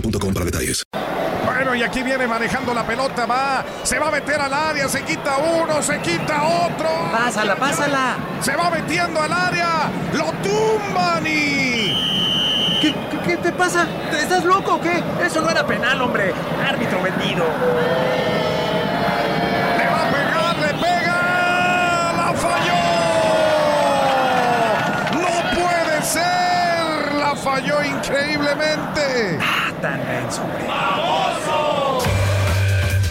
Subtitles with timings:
[0.00, 0.82] boostmobile.com para detalles.
[1.44, 5.02] Bueno, y aquí viene manejando la pelota, va, se va a meter al área, se
[5.02, 6.88] quita uno, se quita otro.
[7.12, 8.16] Pásala, pásala.
[8.40, 11.94] Se va metiendo al área, lo tumban y...
[12.80, 13.86] ¿Qué, qué, qué te pasa?
[14.12, 15.02] ¿Estás loco o qué?
[15.24, 16.34] Eso no era penal, hombre.
[16.68, 17.44] Árbitro vendido.
[19.78, 22.82] Le va a pegar, le pega, la falló.
[25.22, 29.38] No puede ser, la falló increíblemente.
[29.86, 30.00] Tan.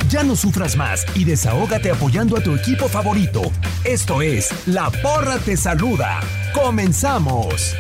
[0.10, 3.42] Ya no sufras más y desahógate apoyando a tu equipo favorito.
[3.84, 6.20] Esto es La Porra Te Saluda.
[6.54, 7.76] ¡Comenzamos!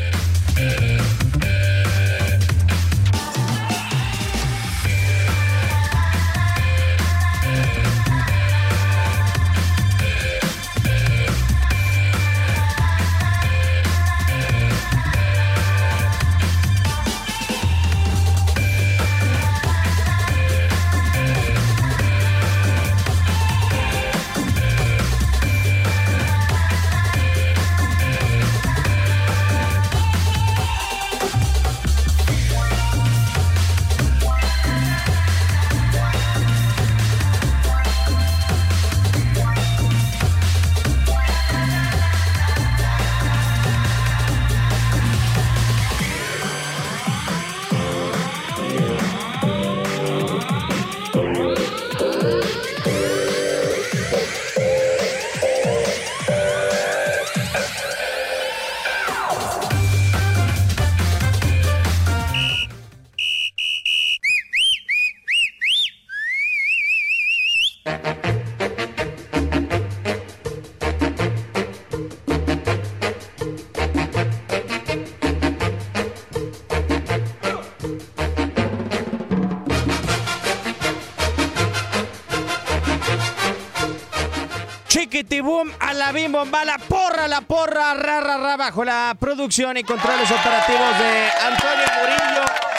[84.96, 89.76] Chiquitibum a la bim bomba, la porra, la porra, ra, ra, ra, bajo la producción
[89.76, 92.75] y controles operativos de Antonio Murillo.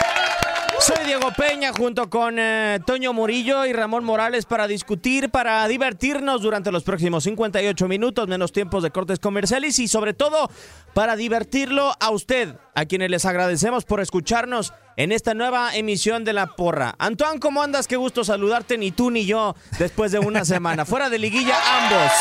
[0.87, 6.41] Soy Diego Peña junto con eh, Toño Murillo y Ramón Morales para discutir, para divertirnos
[6.41, 10.49] durante los próximos 58 minutos, menos tiempos de cortes comerciales y sobre todo
[10.93, 16.31] para divertirlo a usted, a quienes les agradecemos por escucharnos en esta nueva emisión de
[16.31, 16.95] La Porra.
[16.99, 17.85] Antoine, ¿cómo andas?
[17.85, 20.85] Qué gusto saludarte, ni tú ni yo, después de una semana.
[20.85, 22.13] Fuera de liguilla, ambos.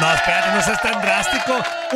[0.00, 1.52] No, espérate, no seas tan drástico.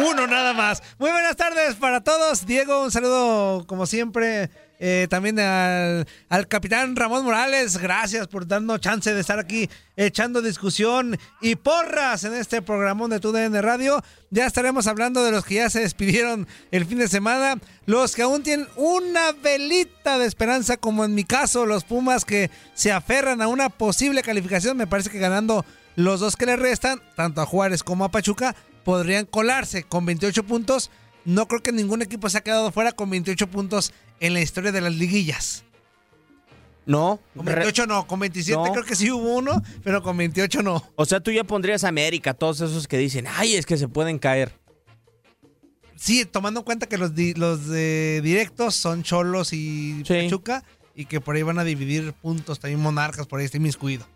[0.09, 0.83] Uno nada más.
[0.99, 2.47] Muy buenas tardes para todos.
[2.47, 4.51] Diego, un saludo como siempre
[4.81, 10.43] Eh, también al, al capitán Ramón Morales, gracias por darnos chance de estar aquí echando
[10.43, 14.03] discusión y porras en este programón de TUDN Radio.
[14.31, 18.23] Ya estaremos hablando de los que ya se despidieron el fin de semana, los que
[18.23, 23.41] aún tienen una velita de esperanza, como en mi caso, los Pumas que se aferran
[23.43, 24.77] a una posible calificación.
[24.77, 25.65] Me parece que ganando
[25.97, 30.45] los dos que le restan, tanto a Juárez como a Pachuca, podrían colarse con 28
[30.45, 30.91] puntos.
[31.25, 34.73] No creo que ningún equipo se ha quedado fuera con 28 puntos en la historia
[34.73, 35.65] de las liguillas.
[36.87, 37.19] No.
[37.35, 38.73] Con 28 no, con 27 No.
[38.73, 40.83] creo que sí hubo uno, pero con 28 no.
[40.97, 43.89] O sea, tú ya pondrías a América, todos esos que dicen, ay, es que se
[43.89, 44.53] pueden caer.
[45.97, 50.63] Sí, tomando en cuenta que los, di- los de directos son Cholos y Pachuca
[50.95, 54.07] y que por ahí van a dividir puntos, también Monarcas, por ahí está inmiscuido.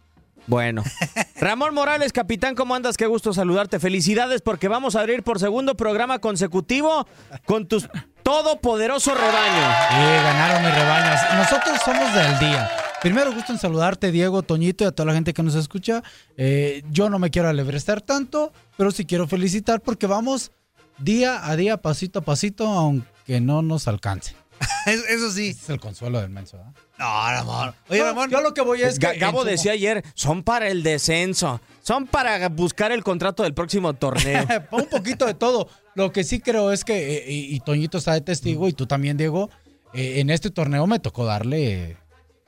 [0.49, 0.83] Bueno.
[1.41, 2.97] Ramón Morales, capitán, ¿cómo andas?
[2.97, 3.79] Qué gusto saludarte.
[3.79, 7.07] Felicidades porque vamos a abrir por segundo programa consecutivo
[7.45, 7.81] con tu
[8.23, 9.63] todopoderoso rebaño.
[9.91, 11.21] Sí, ganaron mis rebaños.
[11.35, 12.71] Nosotros somos del día.
[13.03, 16.03] Primero, gusto en saludarte, Diego, Toñito y a toda la gente que nos escucha.
[16.37, 20.51] Eh, yo no me quiero alebrestar tanto, pero sí quiero felicitar porque vamos
[20.99, 24.35] día a día, pasito a pasito, aunque no nos alcance.
[24.87, 25.49] Eso sí.
[25.49, 26.57] Es el consuelo del menso.
[26.57, 26.81] ¿eh?
[26.99, 27.75] No, Ramón.
[27.89, 28.31] Oye, Ramón.
[28.31, 29.15] yo lo que voy es que.
[29.19, 34.47] Gabo decía ayer, son para el descenso, son para buscar el contrato del próximo torneo.
[34.73, 35.69] un poquito de todo.
[35.95, 38.87] Lo que sí creo es que, eh, y, y Toñito está de testigo, y tú
[38.87, 39.51] también, Diego,
[39.95, 41.97] eh, en este torneo me tocó darle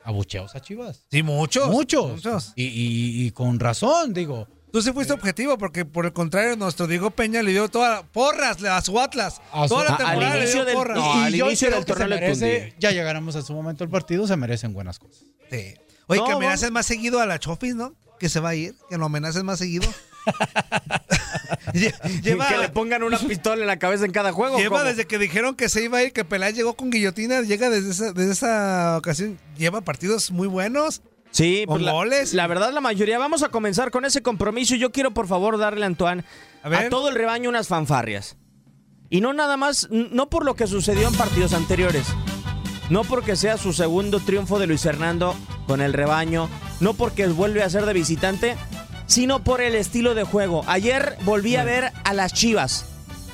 [0.04, 1.04] abucheos a Chivas.
[1.10, 1.68] Sí, muchos.
[1.70, 2.12] Muchos.
[2.12, 2.52] Muchos.
[2.56, 4.48] Y, y- y con razón, digo.
[4.72, 8.62] Tú sí fuiste objetivo porque por el contrario nuestro Diego Peña le dio todas porras
[8.62, 9.40] a su Atlas.
[9.52, 10.96] A su- Toda la a- al temporada le dio del- porras.
[10.98, 12.74] no, al yo inicio creo del que se merece-.
[12.78, 15.24] Ya llegaremos a su momento del partido, se merecen buenas cosas.
[15.50, 15.74] Sí.
[16.06, 17.94] Oye, No, que vamos- amenaces más seguido a la Chofis, ¿no?
[18.18, 19.88] Que se va a ir, que lo amenaces más seguido.
[21.72, 24.58] Lle- lleva que le pongan una pistola en la cabeza en cada juego.
[24.58, 24.88] lleva ¿cómo?
[24.88, 27.90] desde que dijeron que se iba a ir, que Peláez llegó con guillotina, llega desde
[27.90, 31.02] esa, desde esa ocasión, lleva partidos muy buenos.
[31.30, 32.34] Sí, pues la, goles.
[32.34, 33.18] la verdad la mayoría.
[33.18, 34.74] Vamos a comenzar con ese compromiso.
[34.74, 36.24] Yo quiero por favor darle, Antoine,
[36.62, 38.36] A todo el rebaño unas fanfarrias.
[39.08, 42.06] Y no nada más, no por lo que sucedió en partidos anteriores.
[42.90, 45.34] No porque sea su segundo triunfo de Luis Fernando
[45.66, 46.48] con el rebaño.
[46.80, 48.56] No porque vuelve a ser de visitante.
[49.06, 50.62] Sino por el estilo de juego.
[50.68, 52.86] Ayer volví a ver a las Chivas.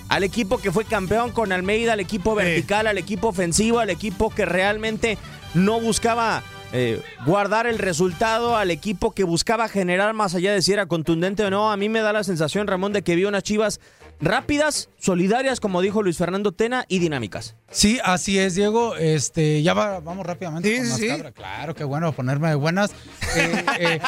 [0.09, 4.31] Al equipo que fue campeón con Almeida, al equipo vertical, al equipo ofensivo, al equipo
[4.31, 5.19] que realmente
[5.53, 6.43] no buscaba
[6.73, 11.45] eh, guardar el resultado, al equipo que buscaba generar más allá de si era contundente
[11.45, 11.71] o no.
[11.73, 13.81] A mí me da la sensación, Ramón, de que vi unas Chivas
[14.19, 17.55] rápidas, solidarias, como dijo Luis Fernando Tena, y dinámicas.
[17.71, 18.97] Sí, así es, Diego.
[18.97, 21.09] Este, ya va- vamos rápidamente Sí, con sí, más sí.
[21.09, 21.33] cabra.
[21.33, 22.93] Claro, qué bueno ponerme de buenas.
[23.37, 24.01] Eh, eh,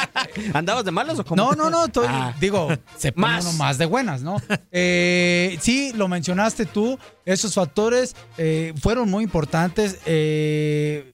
[0.55, 1.35] ¿Andabas de malas o cómo?
[1.35, 2.33] No, no, no, estoy- Ah.
[2.39, 2.67] digo,
[2.97, 3.45] se pone Más.
[3.45, 4.37] uno más de buenas, ¿no?
[4.71, 9.99] Eh, sí, lo mencionaste tú, esos factores eh, fueron muy importantes.
[10.07, 11.13] eh,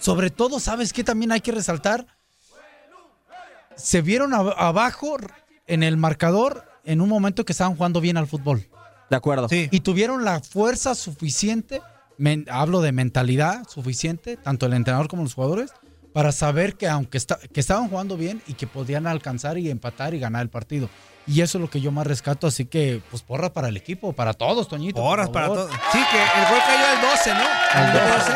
[0.00, 2.06] sobre todo, ¿sabes qué también hay que resaltar?
[3.76, 5.16] Se vieron ab- abajo
[5.66, 8.66] en el marcador en un momento que estaban jugando bien al fútbol.
[9.08, 9.48] De acuerdo.
[9.48, 9.68] Sí.
[9.70, 11.80] Y tuvieron la fuerza suficiente,
[12.18, 15.70] men- hablo de mentalidad suficiente, tanto el entrenador como los jugadores,
[16.12, 20.14] para saber que aunque está- que estaban jugando bien y que podían alcanzar y empatar
[20.14, 20.88] y ganar el partido.
[21.30, 24.12] Y eso es lo que yo más rescato, así que pues porras para el equipo,
[24.12, 24.96] para todos, Toñito.
[25.00, 25.70] por Porras para todos.
[25.92, 27.44] Sí, que el gol cayó al 12, ¿no?
[27.72, 28.32] Al 12.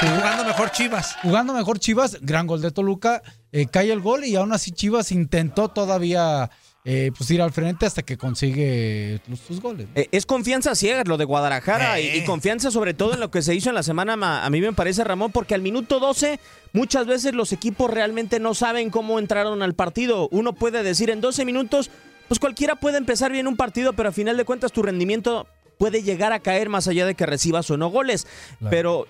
[0.00, 1.16] Sí, jugando mejor Chivas.
[1.22, 5.10] Jugando mejor Chivas, gran gol de Toluca, eh, cae el gol y aún así Chivas
[5.12, 6.50] intentó todavía
[6.84, 9.86] eh, pues ir al frente hasta que consigue sus goles.
[9.94, 13.40] Eh, es confianza ciega lo de Guadalajara y, y confianza sobre todo en lo que
[13.40, 16.38] se hizo en la semana, ma- a mí me parece, Ramón, porque al minuto 12
[16.74, 20.28] muchas veces los equipos realmente no saben cómo entraron al partido.
[20.30, 21.90] Uno puede decir en 12 minutos,
[22.28, 25.46] pues cualquiera puede empezar bien un partido, pero a final de cuentas tu rendimiento
[25.78, 28.26] puede llegar a caer más allá de que recibas o no goles.
[28.70, 29.06] Pero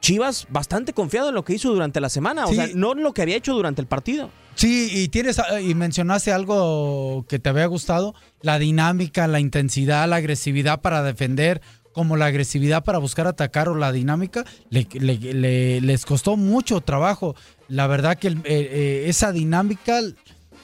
[0.00, 3.14] Chivas bastante confiado en lo que hizo durante la semana, o sea, no en lo
[3.14, 4.28] que había hecho durante el partido.
[4.54, 10.06] Sí, y tienes ah, y mencionaste algo que te había gustado, la dinámica, la intensidad,
[10.08, 15.16] la agresividad para defender, como la agresividad para buscar atacar o la dinámica, le- le-
[15.34, 17.34] le- les costó mucho trabajo.
[17.68, 20.00] La verdad que eh, eh, esa dinámica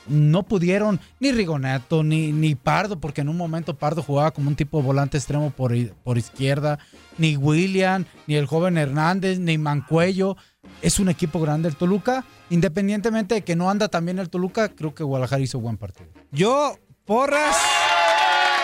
[0.06, 4.56] no pudieron ni Rigonato ni, ni Pardo, porque en un momento Pardo jugaba como un
[4.56, 6.78] tipo de volante extremo por, por izquierda,
[7.18, 10.36] ni William, ni el joven Hernández, ni Mancuello.
[10.82, 12.24] Es un equipo grande el Toluca.
[12.50, 16.10] Independientemente de que no anda también el Toluca, creo que Guadalajara hizo buen partido.
[16.32, 17.56] Yo, porras.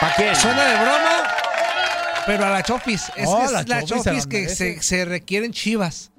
[0.00, 0.35] ¿Para qué?
[0.35, 1.23] Suena de broma,
[2.26, 3.11] pero a la Chofis.
[3.16, 6.11] Es, Oh, es la la, Chofis Chofis que se, se requieren Chivas.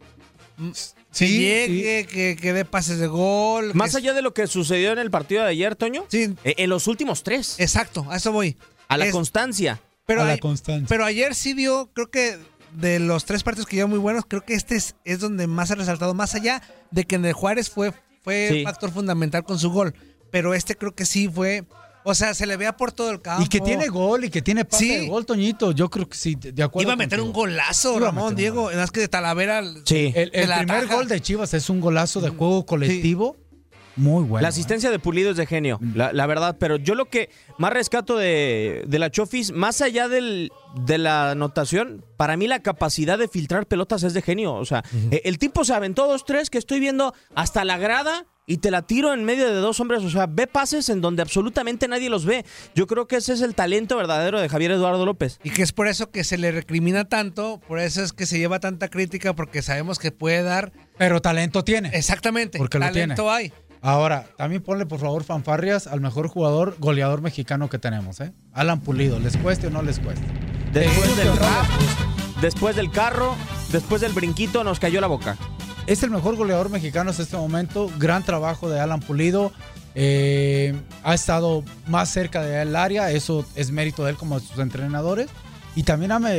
[1.18, 3.74] Que Sí, llegue, que, que dé pases de gol.
[3.74, 6.56] Más que- allá de lo que sucedió en el partido de ayer, Toño, Sí, eh,
[6.58, 8.58] en los últimos tres, exacto, a eso voy.
[8.88, 9.80] a la Es- constancia.
[10.06, 10.86] Pero, a la constancia.
[10.88, 12.38] pero ayer sí dio, creo que
[12.74, 15.72] de los tres partidos que llevan muy buenos, creo que este es, es donde más
[15.72, 17.92] ha resaltado, más allá de que en el Juárez fue,
[18.24, 18.64] fue Sí.
[18.64, 19.94] factor fundamental con su gol.
[20.32, 21.64] Pero este creo que sí fue.
[22.10, 23.44] O sea, se le vea por todo el campo.
[23.44, 24.90] Y que tiene gol y que tiene pase Sí.
[24.90, 25.72] de gol, Toñito.
[25.74, 26.88] Yo creo que sí, de acuerdo.
[26.88, 27.28] Iba a meter contigo.
[27.28, 28.72] un golazo, Ramón, Diego.
[28.72, 29.62] En las que de Talavera.
[29.84, 30.14] Sí.
[30.16, 30.52] El, el primer
[30.84, 30.96] ataja.
[30.96, 33.36] gol de Chivas es un golazo de juego colectivo.
[33.98, 34.44] Muy bueno.
[34.44, 36.56] La asistencia de Pulido es de genio, la, la verdad.
[36.60, 40.52] Pero yo lo que más rescato de, de la Chofis, más allá del,
[40.86, 44.54] de la anotación, para mí la capacidad de filtrar pelotas es de genio.
[44.54, 48.28] O sea, eh, el tipo se aventó dos, tres que estoy viendo hasta la grada
[48.50, 50.04] y te la tiro en medio de dos hombres.
[50.04, 52.46] O sea, ve pases en donde absolutamente nadie los ve.
[52.74, 55.39] Yo creo que ese es el talento verdadero de Javier Eduardo López.
[55.44, 58.39] Y que es por eso que se le recrimina tanto, por eso es que se
[58.39, 60.72] lleva tanta crítica, porque sabemos que puede dar.
[60.98, 61.89] Pero talento tiene.
[61.94, 62.58] Exactamente.
[62.58, 63.30] Porque lo talento tiene.
[63.30, 63.54] hay.
[63.82, 68.34] Ahora, también ponle por favor fanfarrias al mejor jugador goleador mexicano que tenemos, ¿eh?
[68.54, 70.25] Alan Pulido, ¿les cueste o no les cueste?
[70.74, 71.66] Después del rap,
[72.42, 73.36] después del carro,
[73.72, 75.38] después del brinquito, nos cayó la boca.
[75.88, 77.89] Es el mejor goleador mexicano hasta este momento.
[77.98, 79.53] Gran trabajo de Alan Pulido.
[79.96, 83.10] Eh, ha estado más cerca del área.
[83.12, 85.27] Eso es mérito de él como de sus entrenadores.
[85.75, 86.34] Y también ame-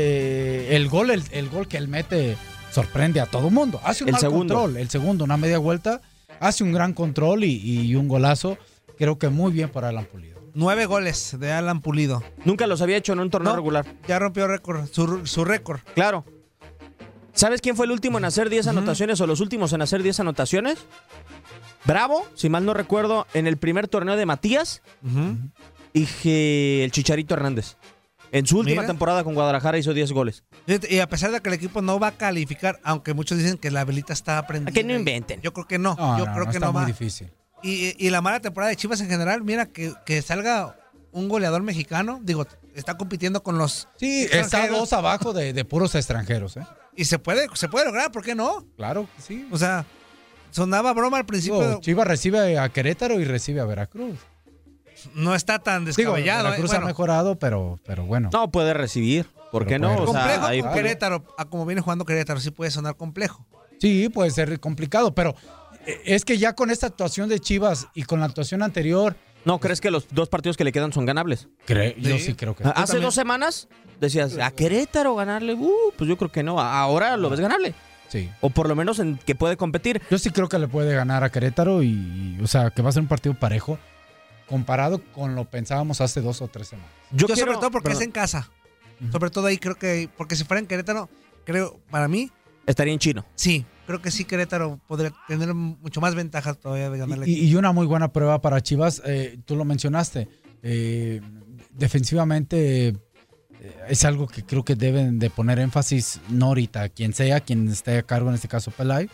[0.75, 2.37] el gol, el, el gol que él mete
[2.71, 3.81] sorprende a todo mundo.
[3.85, 4.55] Hace un El mal segundo.
[4.55, 4.76] control.
[4.76, 6.02] El segundo, una media vuelta.
[6.40, 8.59] Hace un gran control y, y un golazo.
[8.99, 10.38] Creo que muy bien para Alan Pulido.
[10.55, 12.23] Nueve goles de Alan Pulido.
[12.45, 13.57] Nunca los había hecho en un torneo No.
[13.57, 13.87] regular.
[14.07, 15.81] Ya rompió récord, su, su récord.
[15.95, 16.25] Claro.
[17.38, 20.18] ¿Sabes quién fue el último en hacer 10 anotaciones o los últimos en hacer 10
[20.18, 20.78] anotaciones?
[21.85, 24.83] Bravo, si mal no recuerdo, en el primer torneo de Matías
[25.92, 27.76] y que el Chicharito Hernández.
[28.33, 28.88] En su última Mira.
[28.88, 30.42] temporada con Guadalajara hizo 10 goles.
[30.90, 33.71] Y a pesar de que el equipo no va a calificar, aunque muchos dicen que
[33.71, 34.73] la velita está prendida.
[34.73, 35.40] que no inventen.
[35.40, 35.95] Yo creo que no.
[35.95, 36.87] No, yo no, creo no, que está no muy va.
[36.87, 37.30] difícil.
[37.62, 40.76] Y, y la mala temporada de Chivas en general, mira, que, que salga
[41.12, 42.49] un goleador mexicano, digo,
[42.79, 46.67] está compitiendo con los Sí, está dos abajo de, de puros extranjeros, ¿eh?
[46.97, 48.65] Y se puede, se puede lograr, ¿por qué no?
[48.77, 49.47] Claro que sí.
[49.53, 49.85] O sea,
[50.51, 51.61] sonaba broma al principio.
[51.69, 54.19] Digo, Chivas recibe a Querétaro y recibe a Veracruz.
[55.15, 56.41] no está tan Digo, descabellado.
[56.41, 56.45] ¿eh?
[56.51, 58.31] Veracruz Bueno, ha mejorado, pero, pero bueno.
[58.33, 59.27] No puede recibir.
[59.53, 59.89] ¿Por qué no?
[59.95, 62.97] puede O sea, complejo ahí- con Querétaro, a como viene jugando Querétaro, sí puede sonar
[62.97, 63.47] complejo.
[63.81, 65.35] Sí, puede ser complicado, pero
[65.87, 69.59] eh, es que ya con esta actuación de Chivas y con la actuación anterior, ¿No
[69.61, 71.49] crees que los dos partidos que le quedan son ganables?
[71.66, 72.64] cre- yo sí creo que.
[72.64, 73.68] Ah, Hace dos semanas
[74.00, 76.61] decías, a Querétaro ganarle, uh, pues yo creo que no.
[76.61, 77.75] Ahora lo ves ganarle.
[78.09, 78.30] Sí.
[78.40, 80.00] O por lo menos en que puede competir.
[80.11, 82.92] Yo sí creo que le puede ganar a Querétaro y, o sea, que va a
[82.92, 83.78] ser un partido parejo
[84.49, 86.90] comparado con lo pensábamos hace dos o tres semanas.
[87.11, 88.02] Yo, quiero- sobre todo porque perdón.
[88.02, 88.50] es en casa.
[89.12, 91.09] Sobre todo ahí creo que, porque si fuera en Querétaro,
[91.45, 92.30] creo, para mí,
[92.66, 93.25] Estaría en chino.
[93.35, 97.26] sí, creo que sí Querétaro podría tener mucho más ventajas todavía de ganarle.
[97.26, 100.28] Y, y una muy buena prueba para Chivas, eh, tú lo mencionaste,
[100.62, 101.23] eh,
[101.71, 102.97] defensivamente eh,
[103.88, 107.97] es algo que creo que deben de poner énfasis no ahorita, quien sea, quien esté
[107.97, 109.09] a cargo, en este caso Pelay.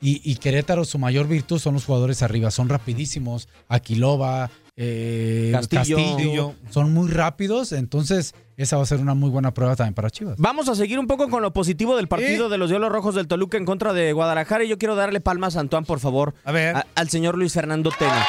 [0.00, 5.96] Y, y Querétaro, su mayor virtud son los jugadores arriba, son rapidísimos, Aquilova, eh, Castillo.
[5.96, 10.10] Castillo, son muy rápidos, entonces esa va a ser una muy buena prueba también para
[10.10, 10.36] Chivas.
[10.38, 13.26] Vamos a seguir un poco con lo positivo del partido de los Diablos Rojos del
[13.26, 14.64] Toluca en contra de Guadalajara.
[14.64, 16.34] Y yo quiero darle palmas a Antoine, por favor.
[16.44, 16.76] A ver.
[16.94, 18.26] al señor Luis Fernando Tena.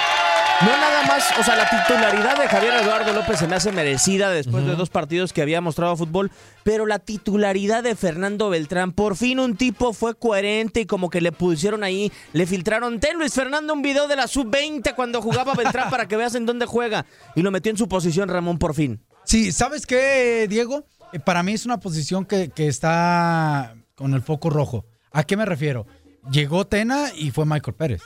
[0.59, 4.31] No nada más, o sea, la titularidad de Javier Eduardo López se me hace merecida
[4.31, 6.31] después de dos partidos que había mostrado fútbol,
[6.63, 11.21] pero la titularidad de Fernando Beltrán, por fin un tipo fue coherente y como que
[11.21, 15.53] le pusieron ahí, le filtraron, ten Luis Fernando un video de la sub-20 cuando jugaba
[15.53, 18.73] Beltrán para que veas en dónde juega y lo metió en su posición Ramón por
[18.73, 18.99] fin.
[19.25, 20.85] Sí, ¿sabes qué, Diego?
[21.13, 24.85] Eh, Para mí es una posición que, que está con el foco rojo.
[25.11, 25.85] ¿A qué me refiero?
[26.31, 28.01] Llegó Tena y fue Michael Pérez.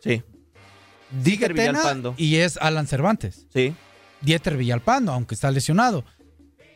[0.00, 0.22] Sí.
[1.10, 2.14] Dieter Villalpando.
[2.16, 3.46] y es Alan Cervantes.
[3.52, 3.74] Sí.
[4.20, 6.04] Dieter Villalpando, aunque está lesionado.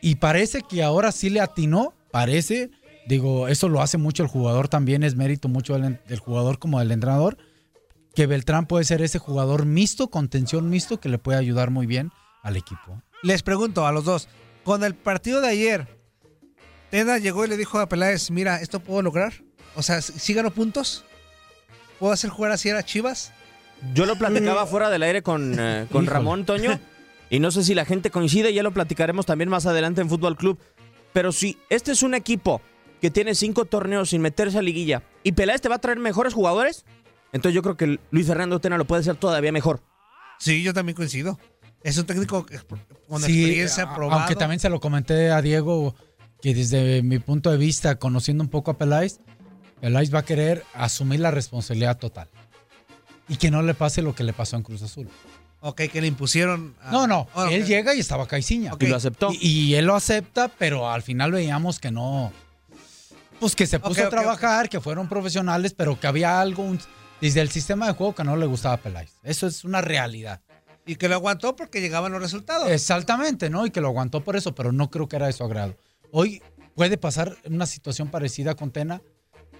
[0.01, 2.71] Y parece que ahora sí le atinó, parece,
[3.07, 6.79] digo, eso lo hace mucho el jugador también, es mérito mucho del, del jugador como
[6.79, 7.37] del entrenador,
[8.15, 12.11] que Beltrán puede ser ese jugador mixto, contención mixto, que le puede ayudar muy bien
[12.41, 13.01] al equipo.
[13.23, 14.27] Les pregunto a los dos,
[14.63, 15.87] con el partido de ayer,
[16.91, 19.33] Tena llegó y le dijo a Peláez, mira, ¿esto puedo lograr?
[19.75, 21.03] O sea, ¿sí gano puntos?
[21.97, 23.31] ¿Puedo hacer jugar así a Chivas?
[23.93, 26.05] Yo lo platicaba fuera del aire con, eh, con.
[26.05, 26.79] Ramón Toño
[27.29, 30.37] y no sé si la gente coincide, ya lo platicaremos también más adelante en Fútbol
[30.37, 30.59] Club.
[31.11, 32.61] Pero si este es un equipo
[33.01, 36.33] que tiene cinco torneos sin meterse a liguilla y Peláez te va a traer mejores
[36.33, 36.85] jugadores,
[37.33, 39.81] entonces yo creo que Luis Fernando Tena lo puede hacer todavía mejor.
[40.39, 41.39] Sí, yo también coincido.
[41.83, 42.59] Es un técnico que-
[43.07, 44.21] con Sí, experiencia a- probado.
[44.21, 45.95] Aunque también se lo comenté a Diego,
[46.41, 49.19] que desde mi punto de vista, conociendo un poco a Peláez,
[49.81, 52.29] Peláez va a querer asumir la responsabilidad total.
[53.27, 55.07] Y que no le pase lo que le pasó en Cruz Azul.
[55.61, 56.75] Ok, que le impusieron.
[56.81, 58.73] a- No, no, él llega y estaba Caiciña.
[58.73, 58.83] Ok.
[58.83, 59.31] Y lo aceptó.
[59.31, 62.33] Y, y él lo acepta, pero al final veíamos que no,
[63.39, 66.79] Pues que se puso a trabajar, que fueron profesionales, pero que había algo un-
[67.21, 69.11] desde el sistema de juego que no le gustaba a Peláez.
[69.23, 70.41] Eso es una realidad.
[70.85, 72.69] Y que lo aguantó porque llegaban los resultados.
[72.69, 73.65] Exactamente, ¿no?
[73.65, 75.77] Y que lo aguantó por eso, pero no creo que era de su agrado.
[76.11, 76.41] Hoy
[76.75, 79.01] puede pasar una situación parecida con Tena,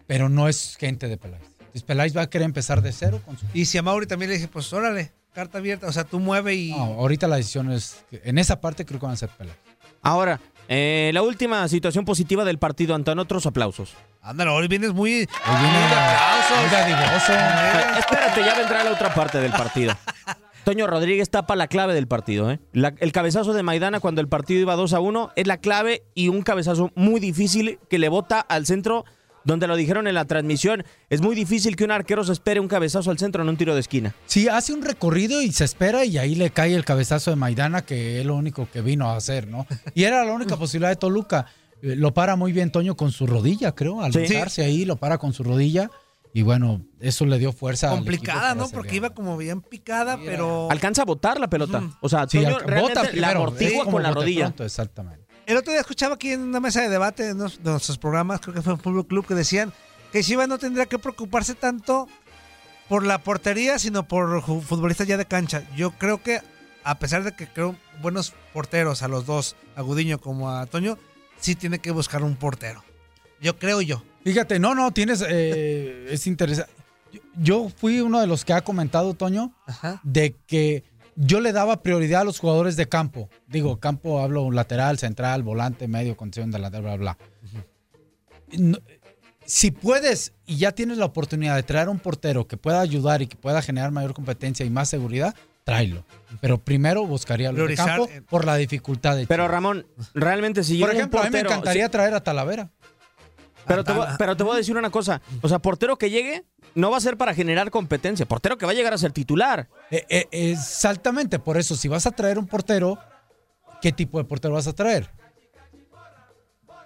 [0.06, 1.44] pero no es gente de Peláez.
[1.74, 3.46] Entonces Peláez va a querer empezar de cero con su...
[3.54, 5.88] Y si a Mauri también le dije, pues órale, carta abierta.
[5.88, 6.70] O sea, tú mueve y.
[6.72, 8.04] No, ahorita la decisión es...
[8.12, 9.58] que en esa parte creo que van a ser Peláez.
[10.04, 13.94] Ahora, eh, la última situación positiva del partido, Antón, otros aplausos.
[14.22, 15.12] Ándale, hoy vienes muy.
[15.14, 16.58] Hoy viene aplausos.
[16.62, 17.34] muy dadivoso.
[17.34, 19.96] Eh, espérate, ya vendrá la otra parte del partido.
[20.66, 22.50] Toño Rodríguez tapa la clave del partido.
[22.52, 22.60] ¿eh?
[22.72, 26.04] La- el cabezazo de Maidana cuando el partido iba 2 a 1 es la clave
[26.14, 29.04] y un cabezazo muy difícil que le bota al centro,
[29.44, 30.84] donde lo dijeron en la transmisión.
[31.10, 33.74] Es muy difícil que un arquero se espere un cabezazo al centro en un tiro
[33.74, 34.16] de esquina.
[34.26, 37.84] Sí, hace un recorrido y se espera y ahí le cae el cabezazo de Maidana,
[37.84, 39.68] que es lo único que vino a hacer, ¿no?
[39.94, 41.46] Y era la única posibilidad de Toluca.
[41.82, 44.02] Eh, Lo para muy bien Toño con su rodilla, creo.
[44.02, 44.20] Al Sí.
[44.20, 45.90] lanzarse ahí, lo para con su rodilla.
[46.36, 47.90] Y bueno, eso le dio fuerza.
[47.92, 48.68] Complicada, ¿no?
[48.70, 49.04] Porque bien.
[49.04, 50.68] iba como bien picada, pero.
[50.72, 51.84] Alcanza a botar la pelota.
[52.02, 54.46] O sea, Sí, Toño bota la primero, amortigua es como con la rodilla.
[54.46, 55.23] pronto, exactamente.
[55.46, 58.62] El otro día escuchaba aquí en una mesa de debate de, nuestros programas, creo que
[58.62, 59.74] fue en Fútbol Club, que decían
[60.12, 62.08] que Chivas no tendría que preocuparse tanto
[62.88, 65.64] por la portería, sino por futbolistas ya de cancha.
[65.76, 66.42] Yo creo que,
[66.84, 70.98] a pesar de que creo buenos porteros a los dos, a Gudiño como a Toño,
[71.40, 72.84] sí tiene que buscar un portero.
[73.42, 74.04] Yo creo yo.
[74.24, 75.24] Fíjate, no, no, tienes.
[75.28, 76.72] eh, es interesante.
[77.12, 79.54] Yo, yo fui uno de los que ha comentado, Toño,
[80.04, 80.84] de que
[81.16, 83.30] yo le daba prioridad a los jugadores de campo.
[83.48, 87.18] Digo, campo hablo lateral, central, volante, medio, condición de lateral, bla, bla.
[88.58, 88.78] No-
[89.46, 93.28] si puedes y ya tienes la oportunidad de traer un portero que pueda ayudar y
[93.28, 96.06] que pueda generar mayor competencia y más seguridad, tráelo.
[96.40, 100.90] Pero primero buscaría los de campo por la dificultad de Pero Ramón, realmente si Por
[100.90, 102.70] llega ejemplo, un a mí me portero, encantaría si- traer a Talavera.
[103.68, 105.22] pero, te voy, pero te voy a decir una cosa.
[105.42, 108.26] O sea, portero que llegue no va a ser para generar competencia.
[108.26, 109.68] Portero que va a llegar a ser titular.
[109.92, 112.98] Eh, eh, exactamente, por eso, si vas a traer un portero,
[113.82, 115.10] ¿qué tipo de portero vas a traer?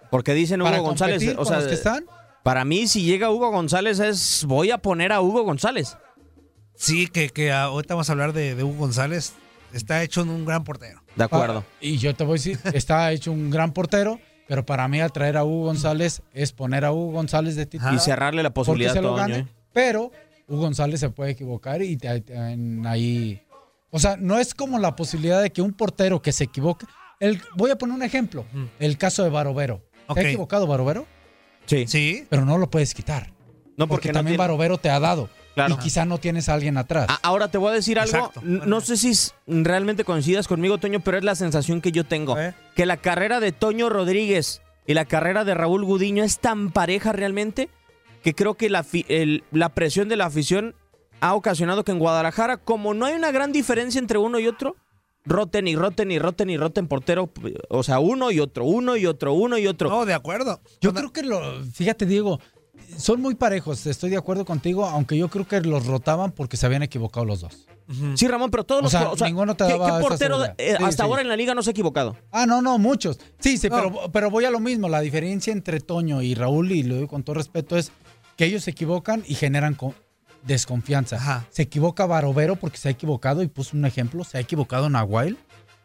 [0.10, 1.16] Porque dicen Hugo ¿Para González.
[1.16, 2.06] competir O con sea, los que están?
[2.44, 5.98] para mí, si llega Hugo González, es voy a poner a Hugo González.
[6.76, 9.34] Sí, que, que ahorita vamos a hablar de, de Hugo González.
[9.74, 11.02] Está hecho un gran portero.
[11.16, 11.66] De acuerdo.
[11.68, 15.02] Ah, y yo te voy a decir, está hecho un gran portero, pero para mí
[15.02, 17.94] atraer a Hugo González es poner a Hugo González de titular.
[17.94, 19.48] Y cerrarle la posibilidad a lo Toño, ¿eh?
[19.78, 20.12] Pero
[20.48, 23.42] Hugo González se puede equivocar y te- te- en ahí...
[23.92, 26.86] O sea, no es como la posibilidad de que un portero que se equivoque...
[27.20, 28.46] El, voy a poner un ejemplo.
[28.80, 29.82] El caso de Barovero.
[30.14, 31.06] ¿Te ha equivocado Barovero?
[31.66, 31.86] Sí.
[31.88, 32.26] Sí.
[32.30, 33.32] Pero no lo puedes quitar.
[33.76, 35.30] No, porque, porque no también tiene- Barovero te ha dado.
[35.56, 35.76] Claro.
[35.76, 37.08] Y quizá no tienes a alguien atrás.
[37.24, 38.16] Ahora te voy a decir algo.
[38.18, 38.42] Exacto.
[38.44, 39.12] N- No sé si
[39.48, 42.36] realmente coincidas conmigo, Toño, pero es la sensación que yo tengo.
[42.76, 47.12] Que la carrera de Toño Rodríguez y la carrera de Raúl Gudiño es tan pareja
[47.12, 47.70] realmente
[48.28, 50.76] que creo que la, el- la presión de la afición
[51.22, 54.76] ha ocasionado que en Guadalajara, como no hay una gran diferencia entre uno y otro,
[55.24, 57.32] roten y roten y roten y roten portero,
[57.70, 59.88] o sea, uno y otro, uno y otro, uno y otro.
[59.90, 60.60] No, de acuerdo.
[60.82, 62.42] Yo creo que lo, fíjate, Diego,
[62.98, 66.66] son muy parejos, estoy de acuerdo contigo, aunque yo creo que los rotaban porque se
[66.66, 67.66] habían equivocado los dos.
[68.16, 70.44] Sí, Ramón, pero todos O los sea, o sea, ninguno te ¿qué, daba qué portero
[70.58, 71.10] eh, Sí, hasta sí.
[71.10, 72.18] ahora en la liga no se ha equivocado?
[72.34, 73.18] Ah, no, no, muchos.
[73.40, 74.90] Sí, sí, pero, pero voy a lo mismo.
[74.90, 77.94] La diferencia entre Toño y Raúl, y lo digo con todo respeto, es
[78.38, 79.94] que ellos se equivocan y generan co-
[80.44, 81.46] desconfianza.
[81.50, 85.38] Se equivoca Barovero porque se ha equivocado, y puso un ejemplo, se ha equivocado Nahuel,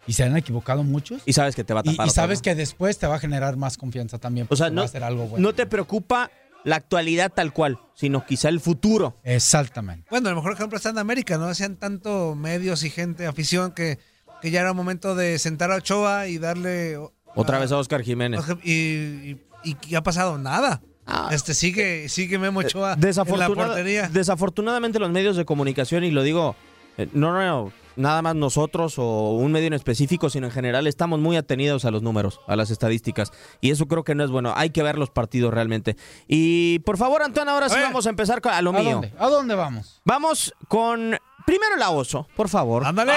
[0.06, 1.22] y se han equivocado muchos.
[1.26, 2.06] Y sabes que te va a Y, tapar.
[2.06, 4.46] y otra, sabes que después te va a generar más confianza también.
[4.50, 5.42] O sea, no, va a ser algo bueno.
[5.48, 6.30] no te preocupa
[6.64, 9.16] la actualidad tal cual, sino quizá el futuro.
[9.24, 10.06] Exactamente.
[10.10, 11.46] Bueno, el mejor ejemplo está en América, ¿no?
[11.46, 13.98] Hacían tanto medios y gente, afición, que,
[14.40, 16.98] que ya era momento de sentar a Ochoa y darle.
[17.34, 18.40] Otra vez a Oscar Jiménez.
[18.62, 20.36] Y, y, y ¿qué ha pasado?
[20.38, 20.82] Nada.
[21.30, 24.08] Este sigue, sigue Memo Ochoa en la portería.
[24.08, 26.56] Desafortunadamente los medios de comunicación, y lo digo,
[26.98, 31.20] eh, no, no, nada más nosotros o un medio en específico, sino en general, estamos
[31.20, 33.32] muy atenidos a los números, a las estadísticas.
[33.60, 34.52] Y eso creo que no es bueno.
[34.56, 35.96] Hay que ver los partidos realmente.
[36.28, 38.92] Y por favor, Antonio, ahora sí vamos a empezar a lo ¿A mío.
[38.92, 39.12] dónde?
[39.18, 40.00] ¿A dónde vamos?
[40.04, 42.84] Vamos con primero la oso, por favor.
[42.86, 43.12] ¡Ándale!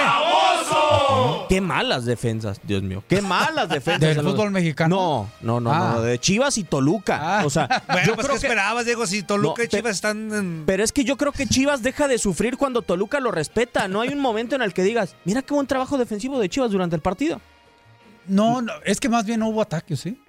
[1.48, 3.02] Qué malas defensas, Dios mío.
[3.08, 4.00] Qué malas defensas.
[4.16, 5.28] ¿Del fútbol mexicano?
[5.40, 5.92] No, no, no, Ah.
[5.96, 7.42] no, de Chivas y Toluca.
[7.44, 9.06] O sea, Bueno, yo pues creo ¿qué que esperabas, Diego?
[9.06, 10.62] Si Toluca No, y pe- Chivas están en...
[10.66, 13.88] Pero es que yo creo que Chivas deja de sufrir cuando Toluca lo respeta.
[13.88, 16.70] No hay un momento en el que digas, mira qué buen trabajo defensivo de Chivas
[16.70, 17.40] durante el partido.
[18.26, 20.20] No, no, es que más bien no hubo ataque, ¿sí?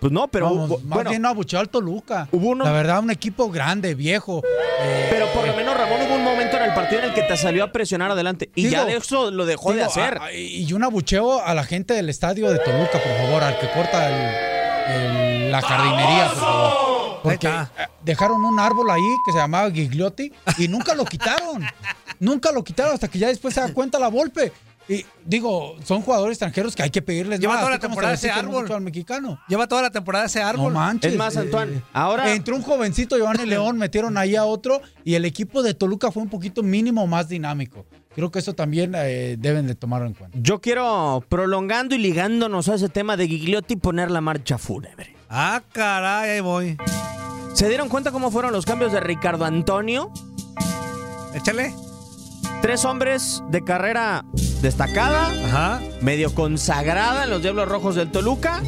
[0.00, 2.28] Pues no, pero Vamos, hubo- más bueno, bien no abucheó al Toluca.
[2.30, 4.42] Hubo uno- La verdad, un equipo grande, viejo.
[4.82, 7.22] eh, pero por lo menos Ramón hubo un momento en el partido en el que
[7.22, 8.50] te salió a presionar adelante.
[8.54, 10.18] Y Digo, ya de eso lo dejó de hacer.
[10.18, 13.58] a- a- y un abucheo a la gente del estadio de Toluca, por favor, al
[13.58, 16.96] que corta el, el la jardinería, por favor.
[17.22, 21.64] Porque eh, dejaron un árbol ahí que se llamaba Gigliotti y nunca lo quitaron.
[22.20, 24.52] nunca lo quitaron hasta que ya después se da cuenta la Volpe.
[24.88, 27.62] Y digo, son jugadores extranjeros que hay que pedirles Lleva más.
[27.62, 28.70] toda la temporada ese árbol.
[28.70, 29.40] al mexicano.
[29.48, 30.72] Lleva toda la temporada ese árbol.
[30.72, 31.12] No manches.
[31.12, 34.80] Es más, eh, Antoine, eh, ahora- Entró un jovencito, Giovanni León, metieron ahí a otro
[35.04, 37.84] y el equipo de Toluca fue un poquito mínimo más dinámico.
[38.14, 40.38] Creo que eso también eh, deben de tomarlo en cuenta.
[40.40, 45.14] Yo quiero, prolongando y ligándonos a ese tema de Gigliotti, poner la marcha fúnebre.
[45.28, 46.76] Ah, caray, ahí voy.
[47.54, 50.12] ¿Se dieron cuenta cómo fueron los cambios de Ricardo Antonio?
[51.34, 51.74] Échale.
[52.62, 54.24] Tres hombres de carrera
[54.62, 55.80] destacada, Ajá.
[56.00, 58.62] medio consagrada en los Diablos Rojos del Toluca.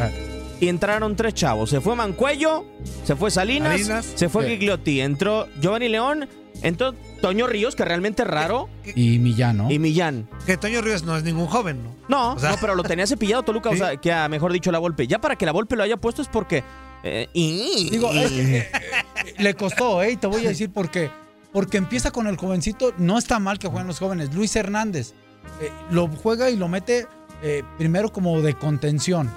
[0.60, 1.70] y entraron tres chavos.
[1.70, 2.64] Se fue Mancuello,
[3.04, 4.06] se fue Salinas, Salinas.
[4.14, 4.50] se fue Sí.
[4.52, 5.00] Gigliotti.
[5.00, 6.28] Entró Giovanni León,
[6.62, 9.70] entró Toño Ríos, que realmente es raro, Y Millán, ¿no?
[9.70, 10.28] y Millán.
[10.46, 11.94] Que Toño Ríos no es ningún joven, ¿no?
[12.08, 13.76] No, O sea- no, pero lo tenía cepillado Toluca, Sí.
[13.76, 15.06] o sea, que a mejor dicho la Volpe.
[15.06, 16.62] Ya para que la Volpe lo haya puesto es porque...
[17.02, 20.12] eh, y- Digo, es que, eh, eh, le costó, ¿eh?
[20.12, 21.10] Y te voy a decir por qué.
[21.52, 22.92] Porque empieza con el jovencito.
[22.98, 24.34] No está mal que jueguen los jóvenes.
[24.34, 25.14] Luis Hernández
[25.60, 27.06] eh, lo juega y lo mete
[27.42, 29.30] eh, primero como de contención.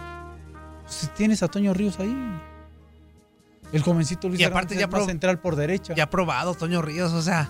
[0.84, 2.16] Pues, tienes a Toño Ríos ahí.
[3.74, 5.94] El jovencito Luis Y aparte ya pro- central por derecha.
[5.94, 7.50] Ya ha probado Toño Ríos, o sea,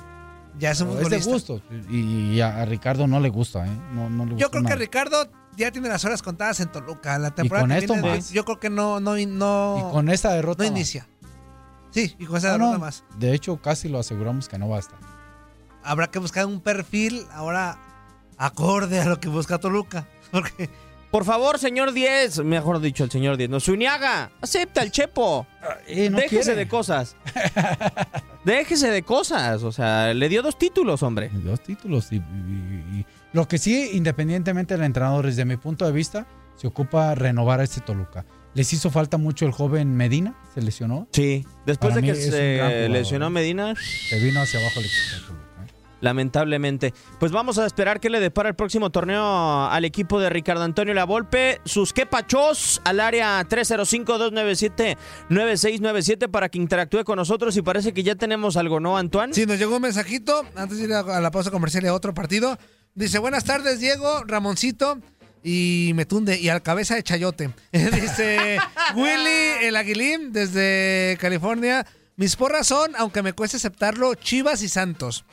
[0.58, 1.54] ya es un Pero es de futbolista.
[1.54, 1.62] gusto.
[1.92, 3.72] Y, y a, Ricardo no le gusta, ¿eh?
[3.94, 4.76] No, no le Yo gusta creo que nada.
[4.78, 7.18] Ricardo ya tiene las horas contadas en Toluca.
[7.20, 8.32] La temporada con que esto viene, más.
[8.32, 10.64] yo creo que no, no, no, Y con esa derrota.
[10.64, 10.78] no más.
[10.78, 11.08] inicia.
[11.92, 13.04] Sí, y con esa No, derrota no, más.
[13.20, 14.98] De hecho, casi lo aseguramos que no va a estar.
[15.84, 17.78] Habrá que buscar un perfil ahora
[18.38, 20.08] acorde a lo que busca Toluca.
[20.32, 20.70] Porque
[21.12, 25.48] Por favor, señor 10, mejor dicho el señor 10, no, Zuniaga, acepta el Chepo.
[25.88, 26.56] Eh, no Déjese quiere.
[26.60, 27.16] de cosas.
[28.46, 29.64] Déjese de cosas.
[29.64, 31.30] O sea, le dio dos títulos, hombre.
[31.34, 32.12] Dos títulos.
[32.12, 36.28] Y, y- y- y- lo que sí, independientemente del entrenador, desde mi punto de vista,
[36.56, 38.26] se ocupa renovar a este Toluca.
[38.54, 41.08] Les hizo falta mucho el joven Medina, se lesionó.
[41.12, 41.46] Sí.
[41.66, 43.76] Después Para de que se lesionó Medina,
[44.10, 45.34] Se vino hacia abajo el equipo.
[46.02, 46.94] Lamentablemente.
[47.20, 50.94] Pues vamos a esperar que le depara el próximo torneo al equipo de Ricardo Antonio
[50.94, 51.62] Lavolpe.
[51.66, 57.56] Sus quepachos al área 305-297-9697 para que interactúe con nosotros.
[57.58, 59.34] Y parece que ya tenemos algo, ¿no, Antoine?
[59.34, 62.14] Sí, nos llegó un mensajito antes de ir a la pausa comercial y a otro
[62.14, 62.58] partido.
[62.96, 65.00] Dice, buenas tardes, Diego, Ramoncito
[65.44, 67.52] y Metunde y al cabeza de Chayote.
[67.72, 68.58] Dice
[68.96, 71.86] Willy el Aguilín desde California.
[72.16, 75.24] Mis porras son, aunque me cueste aceptarlo, Chivas y Santos.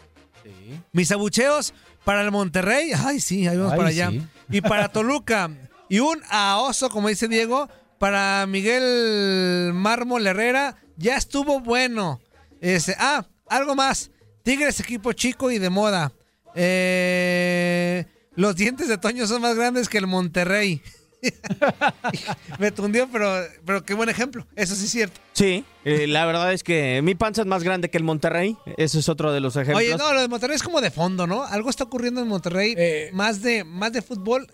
[0.93, 1.75] Mis abucheos
[2.05, 2.93] para el Monterrey.
[2.97, 4.11] Ay, sí, ahí vamos Ay, para allá.
[4.11, 4.23] sí.
[4.51, 5.51] Y para Toluca.
[5.89, 10.77] Y un a oso, como dice Diego, para Miguel Mármol Herrera.
[10.97, 12.21] Ya estuvo bueno.
[12.61, 14.11] Este, ah, algo más.
[14.43, 16.13] Tigres, equipo chico y de moda.
[16.55, 18.05] Eh,
[18.37, 20.83] los dientes de Toño son más grandes que el Monterrey.
[22.59, 23.33] Me tundió, pero,
[23.65, 24.47] pero qué buen ejemplo.
[24.57, 25.21] Eso sí es cierto.
[25.33, 28.57] Sí, eh, la verdad es que mi panza es más grande que el Monterrey.
[28.77, 29.79] Ese es otro de los ejemplos.
[29.79, 31.45] Oye, no, lo de Monterrey es como de fondo, ¿no?
[31.45, 34.47] Algo está ocurriendo en Monterrey Eh, más de más de fútbol,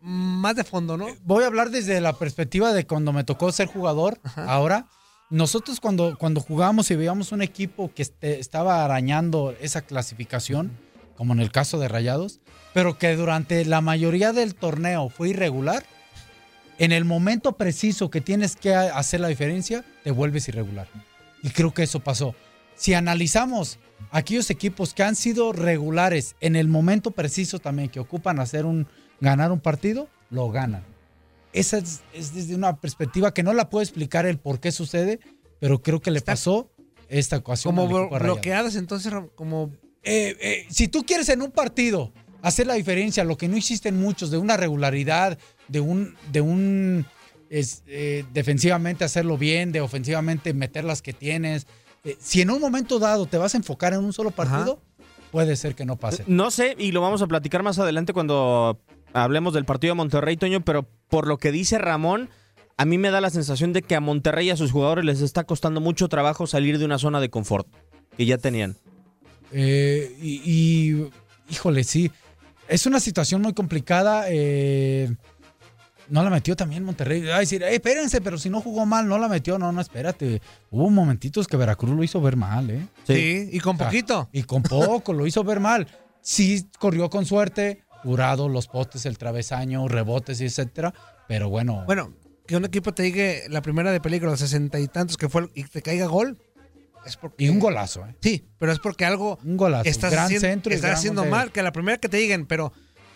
[0.00, 1.06] más de fondo, ¿no?
[1.24, 4.18] Voy a hablar desde la perspectiva de cuando me tocó ser jugador.
[4.36, 4.86] Ahora,
[5.30, 10.72] nosotros cuando, cuando jugábamos y veíamos un equipo que este- estaba arañando esa clasificación,
[11.16, 12.40] como en el caso de Rayados,
[12.74, 15.84] pero que durante la mayoría del torneo fue irregular,
[16.82, 20.88] en el momento preciso que tienes que hacer la diferencia, te vuelves irregular.
[21.42, 22.34] Y creo que eso pasó.
[22.74, 23.78] Si analizamos
[24.10, 28.88] aquellos equipos que han sido regulares en el momento preciso también que ocupan hacer un
[29.20, 30.82] ganar un partido, lo ganan.
[31.52, 35.20] Esa es, es desde una perspectiva que no la puedo explicar el por qué sucede,
[35.60, 36.68] pero creo que le pasó
[37.08, 37.76] esta ocasión.
[37.76, 39.70] Como blo- bloqueadas, entonces, como
[40.02, 42.10] Eh, eh, si tú quieres en un partido
[42.42, 45.38] hacer la diferencia, lo que no hiciste en muchos, de una regularidad,
[45.72, 47.06] de un, de un
[47.50, 51.66] es, eh, defensivamente hacerlo bien, de ofensivamente meter las que tienes.
[52.04, 54.80] eh, si en un momento dado te vas a enfocar en un solo partido,
[55.30, 56.24] puede ser que no pase.
[56.26, 58.80] No sé, y lo vamos a platicar más adelante cuando
[59.12, 62.30] hablemos del partido de Monterrey, Toño, pero por lo que dice Ramón,
[62.76, 65.20] a mí me da la sensación de que a Monterrey y a sus jugadores les
[65.20, 67.66] está costando mucho trabajo salir de una zona de confort
[68.16, 68.76] que ya tenían.
[69.52, 71.10] Eh, y, y,
[71.50, 72.10] híjole, sí.
[72.68, 74.24] Es una situación muy complicada.
[74.28, 75.14] eh,
[76.12, 77.22] no la metió también Monterrey.
[77.24, 79.58] Va a decir, "Eh, espérense, pero si no jugó mal, no la metió.
[79.58, 80.40] No, no, espérate.
[80.70, 82.86] Hubo momentitos que Veracruz lo hizo ver mal, ¿eh?
[83.06, 84.28] Sí, y con O sea, poquito.
[84.32, 85.86] Y con poco, lo hizo ver mal.
[86.20, 87.82] Sí, corrió con suerte.
[88.02, 90.92] Jurado, los postes, el travesaño, rebotes etcétera.
[91.28, 91.84] Pero bueno.
[91.86, 92.12] Bueno,
[92.46, 95.64] que un equipo te diga la primera de peligro, sesenta y tantos que fue y
[95.64, 96.36] te caiga gol,
[97.06, 98.14] es porque Y un golazo, ¿eh?
[98.20, 99.88] Sí, pero es porque algo Un golazo.
[99.88, 102.44] estás gran haciendo, centro y estás gran haciendo mal, que la primera que te digan,
[102.46, 102.72] pero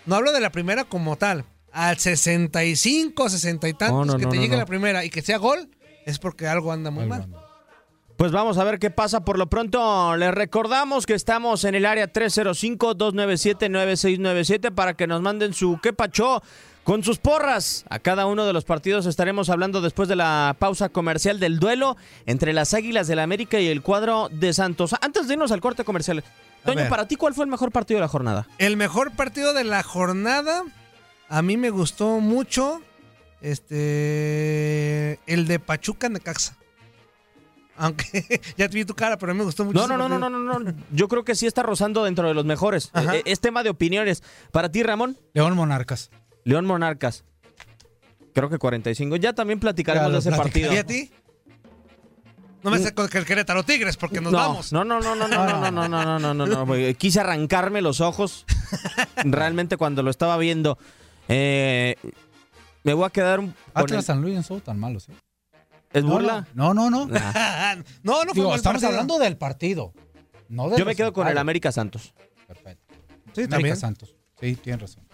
[0.07, 1.45] no hablo de la primera como tal.
[1.77, 5.21] Al 65, 60 y tantos no, que no, te no, llegue la primera y que
[5.21, 5.69] sea gol,
[6.07, 7.29] es porque algo anda muy mal.
[8.17, 9.27] Pues vamos a ver qué pasa.
[9.27, 15.53] Por lo pronto, les recordamos que estamos en el área 305-297-9697 para que nos manden
[15.53, 16.43] su qué pacho
[16.83, 17.85] con sus porras.
[17.91, 21.99] A cada uno de los partidos estaremos hablando después de la pausa comercial del duelo
[22.25, 24.95] entre las Águilas del América y el cuadro de Santos.
[25.03, 26.25] Antes de irnos al corte comercial,
[26.65, 28.47] Toño, para ti, ¿cuál fue el mejor partido de la jornada?
[28.59, 30.65] El mejor partido de la jornada,
[31.29, 32.81] a mí me gustó mucho,
[33.41, 36.57] este, el de Pachuca Necaxa.
[37.79, 38.25] Aunque
[38.57, 39.79] ya te vi tu cara, pero a mí me gustó mucho.
[39.79, 40.75] No, no, no, no, no, no, no.
[40.93, 42.91] Yo creo que sí está rozando dentro de los mejores.
[42.95, 43.17] Ajá.
[43.17, 44.23] Eh, Es tema de opiniones.
[44.51, 45.19] Para ti, Ramón.
[45.35, 46.11] León Monarcas.
[46.45, 47.25] León Monarcas.
[48.33, 49.17] Creo que 45.
[49.17, 50.53] Ya también platicaremos Ya de ese platicamos.
[50.53, 50.73] partido.
[50.75, 51.11] ¿Y a ti?
[52.63, 54.73] No me sé con que el Querétaro Tigres, porque nos no, vamos.
[54.73, 56.95] No, no, no, no, no, no, no, no, no, no, no, no.
[56.97, 58.45] Quise arrancarme los ojos.
[59.25, 60.79] Realmente cuando lo estaba viendo.
[61.29, 61.97] Eh,
[62.85, 63.55] me voy a quedar un.
[63.75, 65.13] Atlas el- San Luis no son tan malos, ¿eh?
[65.93, 66.47] ¿Es No, burla?
[66.55, 67.09] No, no, no.
[67.15, 67.77] Ah.
[68.03, 68.89] no, no fue Digo, mal estamos partido.
[68.91, 69.93] hablando del partido.
[70.49, 71.39] No del Yo me quedo con el.
[71.39, 72.13] América Santos.
[73.35, 73.77] Sí, América también.
[73.77, 74.15] Santos.
[74.41, 75.07] Sí, tienes razón.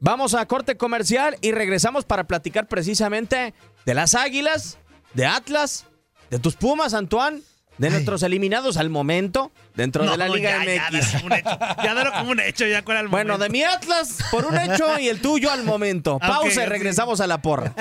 [0.00, 3.54] Vamos a corte comercial y regresamos para platicar precisamente
[3.86, 4.78] de las Águilas,
[5.14, 5.86] de Atlas,
[6.30, 7.40] de tus Pumas, Antoine,
[7.78, 11.12] de nuestros eliminados al momento dentro de la No, Liga ya, ya, MX.
[11.12, 11.58] dalo como un hecho.
[11.82, 14.98] Ya dalo como un hecho, ya cuál el Bueno, de mi Atlas por un hecho
[14.98, 16.18] y el tuyo al momento.
[16.18, 16.70] Pausa y ok.
[16.70, 17.72] regresamos a la porra.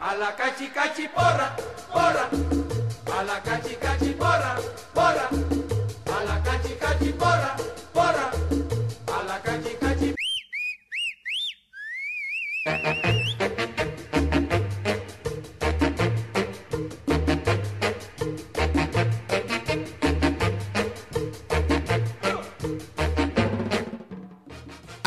[0.00, 1.56] A la cachi cachi porra,
[1.92, 2.28] porra.
[3.18, 4.56] A la cachi cachi porra,
[4.94, 5.28] porra.
[6.06, 7.56] A la cachi cachi porra,
[7.92, 8.30] porra.
[9.06, 10.14] A la cachi cachi.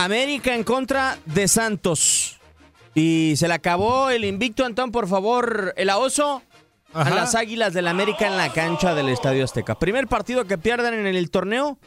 [0.03, 2.39] América en contra de Santos.
[2.95, 6.43] Y se le acabó el invicto, Antón, por favor, el oso
[6.93, 9.79] a las Águilas del América en la cancha del Estadio Azteca.
[9.79, 11.77] Primer partido que pierden en el torneo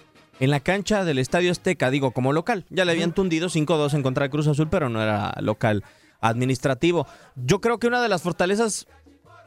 [0.41, 2.67] en la cancha del Estadio Azteca, digo, como local.
[2.71, 5.85] Ya le habían tundido 5-2 en contra de Cruz Azul, pero no era local
[6.21, 7.07] administrativo.
[7.37, 8.87] Yo creo que una de las fortalezas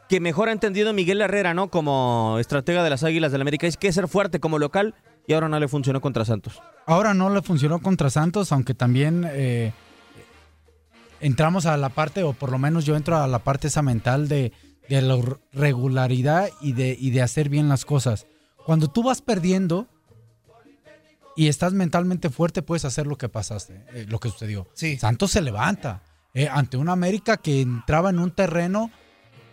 [0.08, 1.68] que mejor ha entendido Miguel Herrera, ¿no?
[1.68, 4.94] Como estratega de las Águilas del América, es que es ser fuerte como local
[5.30, 6.60] y ahora no le funcionó contra Santos.
[6.86, 9.72] Ahora no le funcionó contra Santos, aunque también eh,
[11.20, 14.26] entramos a la parte, o por lo menos yo entro a la parte esa mental
[14.26, 14.52] de,
[14.88, 15.16] de la
[15.52, 18.26] regularidad y de, y de hacer bien las cosas.
[18.66, 19.86] Cuando tú vas perdiendo
[21.36, 24.66] y estás mentalmente fuerte, puedes hacer lo que pasaste, eh, lo que sucedió.
[24.98, 26.02] Santos se levanta
[26.34, 28.90] eh, ante una América que entraba en un terreno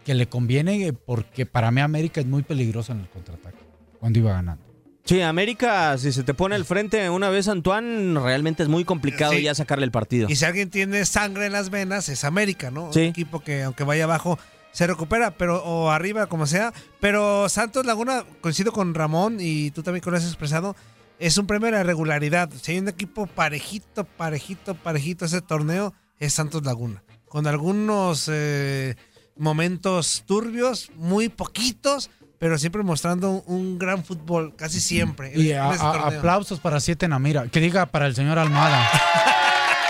[0.04, 3.60] que le conviene, porque para mí América es muy peligroso en el contraataque,
[4.00, 4.67] cuando iba ganando.
[5.08, 9.34] Sí, América, si se te pone al frente una vez, Antoine, realmente es muy complicado
[9.34, 9.42] Sí.
[9.42, 10.28] ya sacarle el partido.
[10.30, 12.92] Y si alguien tiene sangre en las venas, es América, ¿no?
[12.92, 13.00] Sí.
[13.02, 14.38] Un equipo que aunque vaya abajo
[14.74, 16.74] se recupera, pero o arriba, como sea.
[17.00, 20.76] Pero Santos Laguna, coincido con Ramón y tú también con lo has expresado,
[21.20, 22.50] es un premio de la regularidad.
[22.62, 27.02] Si hay un equipo parejito, parejito, parejito ese torneo, es Santos Laguna.
[27.28, 28.96] Con algunos eh,
[29.38, 35.34] momentos turbios, muy poquitos, pero siempre mostrando un, gran fútbol, casi siempre.
[35.34, 36.20] en- Y en a- ese a- torneo.
[36.20, 37.48] aplausos para Siete Namira.
[37.48, 38.88] Que diga para el señor Almada.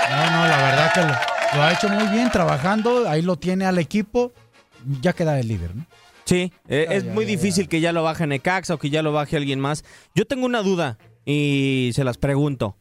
[0.09, 3.09] No, no, la verdad que lo, lo ha hecho muy bien trabajando.
[3.09, 4.31] Ahí lo tiene al equipo.
[5.01, 5.85] Ya queda de líder, ¿no?
[6.23, 8.89] Sí, eh, Ya, es ya, muy ya, difícil que ya lo baje Necaxa o que
[8.89, 9.83] ya lo baje alguien más.
[10.15, 12.77] Yo tengo una duda y se las pregunto.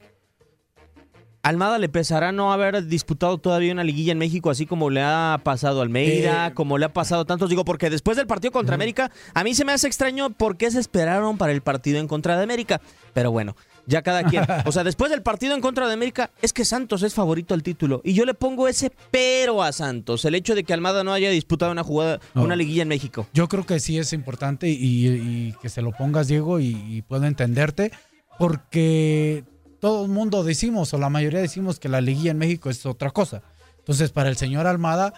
[1.46, 5.40] ¿Almada le pesará no haber disputado todavía una liguilla en México así como le ha
[5.44, 7.48] pasado a Almeida, Eh, como le ha pasado a tantos?
[7.50, 10.70] Digo, porque después del partido contra América, a mí se me hace extraño por qué
[10.72, 12.80] se esperaron para el partido en contra de América.
[13.14, 13.54] Pero bueno,
[13.86, 14.44] ya cada quien.
[14.66, 17.62] O sea, después del partido en contra de América, es que Santos es favorito al
[17.62, 18.00] título.
[18.04, 21.30] Y yo le pongo ese pero a Santos, el hecho de que Almada no haya
[21.30, 22.42] disputado una jugada, No.
[22.42, 23.28] una liguilla en México.
[23.32, 27.02] Yo creo que sí es importante y, y que se lo pongas, Diego, y, y
[27.02, 27.92] puedo entenderte,
[28.38, 29.44] porque
[29.80, 33.10] todo el mundo decimos, o la mayoría decimos que la liguilla en México es otra
[33.10, 33.42] cosa.
[33.78, 35.12] Entonces, para el señor Almada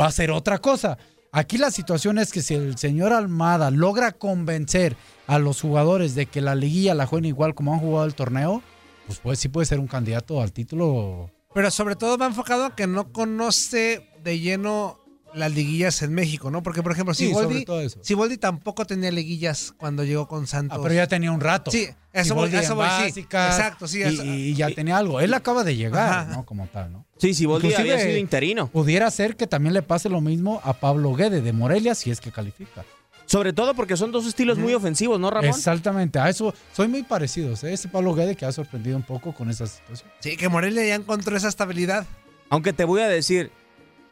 [0.00, 0.98] va a ser otra cosa.
[1.30, 4.96] Aquí la situación es que si el señor Almada logra convencer
[5.26, 8.62] a los jugadores de que la liguilla la jueguen igual como han jugado el torneo,
[9.06, 11.30] pues, pues sí puede ser un candidato al título.
[11.52, 15.03] Pero sobre todo va enfocado a que no conoce de lleno
[15.34, 16.62] las liguillas en México, ¿no?
[16.62, 17.98] Porque, por ejemplo, Sí, Siboldi, sobre todo eso.
[18.02, 20.78] Siboldi tampoco tenía liguillas cuando llegó con Santos.
[20.78, 21.70] Ah, pero ya tenía un rato.
[21.70, 23.20] Sí, eso voy, eso voy, sí.
[23.20, 23.98] Exacto, sí.
[23.98, 25.20] y- eso- y, ya tenía algo.
[25.20, 26.44] Él acaba de llegar, ¿no?
[26.46, 27.04] Como tal, ¿no?
[27.18, 28.68] Sí, Siboldi había sido interino.
[28.68, 32.20] Pudiera ser que también le pase lo mismo a Pablo Guede de Morelia si es
[32.20, 32.84] que califica.
[33.26, 35.48] Sobre todo porque son dos estilos muy ofensivos, ¿no, Ramón?
[35.48, 37.64] Exactamente, a eso soy muy parecidos.
[37.64, 37.72] ¿eh?
[37.72, 40.10] Ese Pablo Guede que ha sorprendido un poco con esa situación.
[40.20, 42.06] Sí, que Morelia ya encontró esa estabilidad.
[42.50, 43.50] Aunque te voy a decir,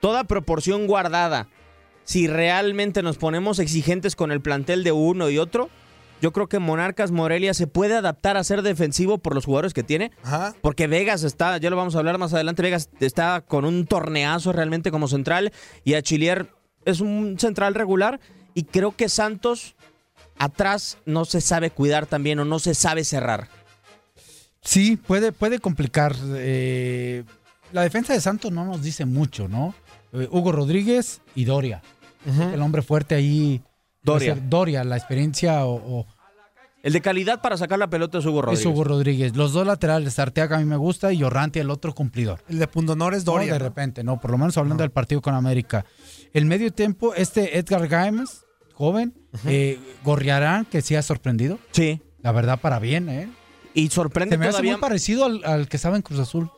[0.03, 1.47] toda proporción guardada,
[2.03, 5.71] si realmente nos ponemos exigentes con el plantel de uno y otro,
[6.21, 9.85] yo creo que Monarcas Morelia se puede adaptar a ser defensivo por los jugadores que
[9.85, 10.11] tiene.
[10.61, 14.53] Porque Vegas está, ya lo vamos a hablar más adelante, Vegas está con un torneazo
[14.53, 15.53] realmente como central
[15.85, 16.49] y Achillier
[16.85, 18.19] es un central regular
[18.55, 19.77] y creo que Santos
[20.37, 23.49] atrás no se sabe cuidar también o no se sabe cerrar.
[24.63, 26.17] Sí, puede, puede complicar.
[26.35, 27.23] eh,
[27.73, 29.75] la defensa de Santos no nos dice mucho, ¿no?
[30.13, 31.83] Eh, Hugo Rodríguez y Doria.
[32.53, 33.63] El hombre fuerte ahí.
[34.03, 34.37] Doria.
[34.37, 36.07] Doria, la experiencia o, o-
[36.83, 38.61] El de calidad para sacar la pelota es Hugo Rodríguez.
[38.61, 39.37] es Hugo Rodríguez.
[39.37, 42.41] Los dos laterales, Arteaga a mí me gusta y Orranti el otro cumplidor.
[42.49, 43.53] El de Pundonor es No, Doria.
[43.55, 43.65] de ¿no?
[43.65, 45.85] repente, no, por lo menos hablando del partido con América.
[46.33, 48.45] El medio tiempo, este Edgar Gámez,
[48.75, 49.15] joven,
[49.47, 51.59] eh, Gorriarán, que sí ha sorprendido.
[51.71, 52.03] Sí.
[52.23, 53.29] La verdad, para bien, ¿eh?
[53.75, 54.73] Y sorprende Se me hace todavía.
[54.73, 56.51] muy parecido al, al que estaba en Cruz Azul,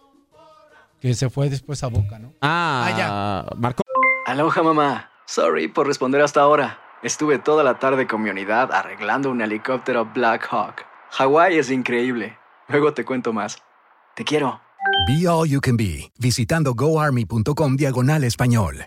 [1.04, 2.32] que se fue después a Boca, ¿no?
[2.40, 3.82] Ah, Marco.
[4.24, 5.10] Aloha mamá.
[5.26, 6.78] Sorry por responder hasta ahora.
[7.02, 10.86] Estuve toda la tarde con mi unidad arreglando un helicóptero Black Hawk.
[11.10, 12.38] Hawái es increíble.
[12.68, 13.58] Luego te cuento más.
[14.16, 14.62] Te quiero.
[15.06, 18.86] Be All You Can Be, visitando goarmy.com diagonal español.